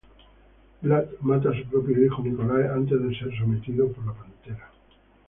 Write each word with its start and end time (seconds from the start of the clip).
Vlad 0.81 1.19
mata 1.21 1.49
a 1.51 1.53
su 1.55 1.63
propio 1.69 2.03
hijo 2.03 2.23
Nicolae 2.23 2.67
antes 2.67 2.99
de 3.03 3.15
ser 3.19 3.37
sometido 3.37 3.87
por 3.91 4.03
la 4.07 4.13
pantera. 4.13 4.71